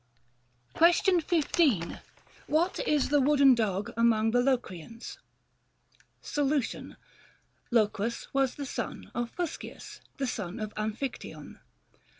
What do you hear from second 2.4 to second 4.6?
What is the wooden dog among the